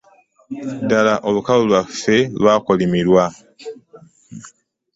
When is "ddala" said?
0.81-1.13